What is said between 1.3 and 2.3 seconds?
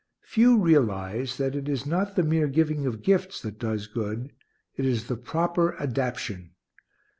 that it is not the